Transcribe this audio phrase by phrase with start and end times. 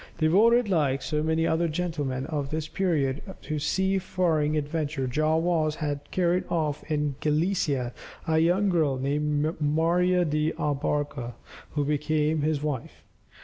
[0.17, 5.75] Devoted like so many other gentlemen of this period to sea faring adventure, Joao Vaz
[5.75, 7.93] had carried off in Gallicia
[8.27, 11.35] a young girl named Maria de Abarca,
[11.75, 13.03] who became his wife.